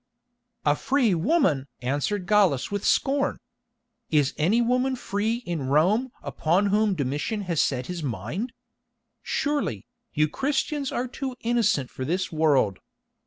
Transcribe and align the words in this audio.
"A 0.65 0.75
free 0.75 1.13
woman!" 1.13 1.67
answered 1.83 2.25
Gallus 2.25 2.71
with 2.71 2.83
scorn. 2.83 3.37
"Is 4.09 4.33
any 4.35 4.59
woman 4.59 4.95
free 4.95 5.43
in 5.45 5.67
Rome 5.67 6.11
upon 6.23 6.65
whom 6.65 6.95
Domitian 6.95 7.41
has 7.41 7.61
set 7.61 7.85
his 7.85 8.01
mind? 8.01 8.51
Surely, 9.21 9.85
you 10.11 10.27
Christians 10.27 10.91
are 10.91 11.07
too 11.07 11.35
innocent 11.41 11.91
for 11.91 12.03
this 12.03 12.31
world. 12.31 12.79